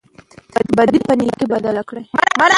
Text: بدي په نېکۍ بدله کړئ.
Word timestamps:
بدي 0.77 0.99
په 1.07 1.13
نېکۍ 1.19 1.45
بدله 1.53 1.81
کړئ. 1.89 2.05